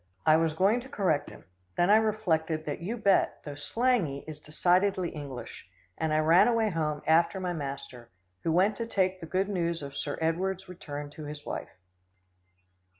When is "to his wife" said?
11.11-11.75